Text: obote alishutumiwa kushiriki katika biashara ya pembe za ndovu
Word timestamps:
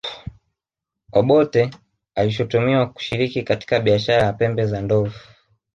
obote 1.11 1.69
alishutumiwa 2.15 2.87
kushiriki 2.89 3.43
katika 3.43 3.79
biashara 3.79 4.23
ya 4.23 4.33
pembe 4.33 4.65
za 4.65 4.81
ndovu 4.81 5.19